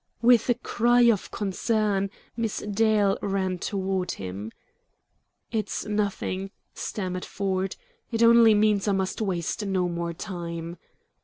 [0.23, 4.51] With a cry of concern, Miss Dale ran toward him.
[5.51, 7.75] "It's nothing!" stammered Ford.
[8.11, 10.77] "It only means I must waste no more time."